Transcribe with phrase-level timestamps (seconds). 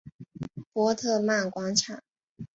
[0.73, 2.01] 波特曼广场。